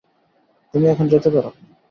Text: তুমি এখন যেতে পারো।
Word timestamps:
তুমি 0.73 0.85
এখন 0.87 1.05
যেতে 1.07 1.29
পারো। 1.29 1.49